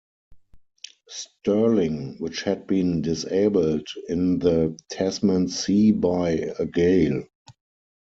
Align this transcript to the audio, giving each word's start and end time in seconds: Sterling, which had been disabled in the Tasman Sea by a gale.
Sterling, 1.09 2.15
which 2.17 2.41
had 2.41 2.65
been 2.65 3.03
disabled 3.03 3.85
in 4.09 4.39
the 4.39 4.75
Tasman 4.89 5.47
Sea 5.47 5.91
by 5.91 6.51
a 6.57 6.65
gale. 6.65 7.25